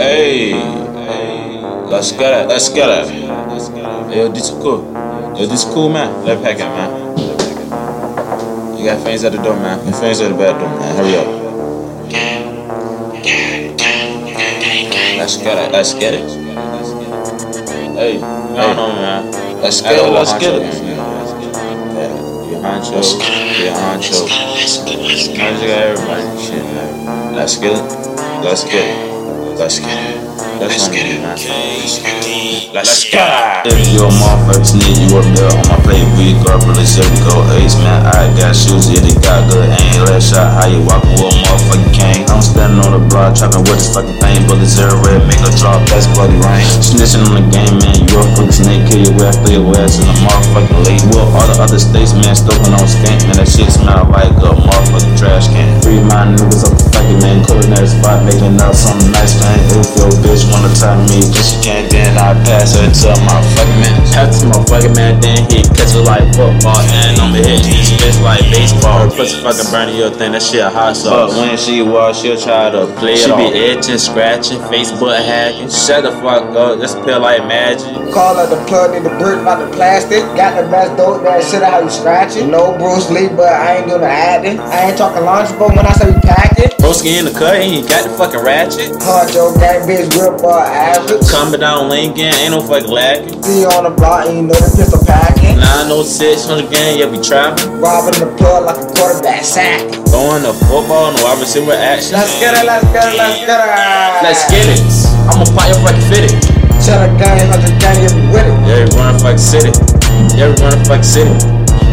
[0.00, 0.54] Hey,
[1.92, 3.12] let's get it, let's get it.
[4.16, 4.80] Yo, this is cool.
[5.36, 6.24] Yo, this is cool, man.
[6.24, 6.90] Let pack it, man.
[8.78, 9.84] You got things at the door, man.
[9.84, 10.96] Your things at the bathroom, man.
[10.96, 11.26] Hurry up.
[15.18, 16.30] Let's get it, let's get it.
[17.92, 19.30] Hey, no, no, man.
[19.60, 20.62] Let's get it, let's get it.
[22.00, 23.02] Yeah, Huncho,
[23.60, 24.24] your Huncho.
[25.28, 27.36] You got everybody.
[27.36, 27.84] Let's get it,
[28.42, 29.09] let's get it.
[29.60, 30.16] Let's get it.
[30.56, 31.20] Let's get it.
[32.72, 33.68] Let's get it.
[33.68, 37.20] If you're a motherfucker sneak, you up there on my plate, we garbage, shit, we
[37.28, 38.08] go ace, man.
[38.08, 40.08] I got shoes, yeah, they got good aim.
[40.08, 42.24] Last shot, how you walking with a motherfucking cane?
[42.32, 45.44] I'm standing on the block, chopping with this fucking thing, but it's zero red, make
[45.44, 46.64] a drop, that's bloody rain.
[46.80, 50.00] Snitching on the game, man, you a fucking snake, kill your ass, throw your ass
[50.00, 51.04] in the motherfucking lake.
[51.12, 54.19] Well, all the other states, man, stoking on skank, man, that shit smell like
[58.28, 59.58] culinary spot, making up something nice, man.
[59.70, 63.40] If your bitch wanna tie me, then she can't, then I pass her to my
[63.56, 63.96] fucking man.
[64.12, 67.90] Pass to my fucking man, then he catch it like football, and I'ma hit this
[67.96, 69.08] bitch like baseball.
[69.08, 71.34] Her pussy fucking burning your thing, that shit a hot sauce.
[71.34, 75.70] But when she walks, she'll try to play it She be itching, scratching, Facebook hacking.
[75.70, 77.90] Shut the fuck up, this feel like magic.
[78.12, 80.22] Call up the plug, need the brick, about the plastic.
[80.36, 82.46] Got the best dope, that shit out how you scratch it.
[82.46, 84.58] No Bruce Lee, but I ain't doing the acting.
[84.58, 86.69] I ain't talking lunchable when I say we pack it.
[86.80, 88.96] Broski in the cut, and he got the fucking ratchet.
[89.04, 91.28] Hard Joe, gang bitch, real bar average.
[91.28, 93.36] Coming down Lincoln, ain't no fucking lacking.
[93.44, 95.60] See on the block, and you know the pistol packing.
[95.60, 97.68] 906 on the game, yeah, we trapping.
[97.84, 99.84] Robbing the plug like a quarterback sack.
[100.08, 102.16] Going to football, no wide receiver action.
[102.16, 104.24] Let's get it, let's get it, let's get it.
[104.24, 104.80] Let's get it.
[105.28, 106.32] I'ma pop your fucking fitted.
[106.80, 108.56] Shut a gang, hundred gang, you be with it.
[108.64, 109.70] Yeah, we run fucking city.
[110.32, 111.36] Yeah, we run fucking city.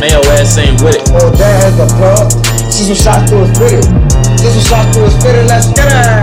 [0.00, 1.04] Man, your ass ain't with it.
[1.12, 2.32] Oh, there's a plug.
[2.72, 3.84] See some shots to his fitted.
[4.40, 6.19] See some shots to his fitted, let's get it.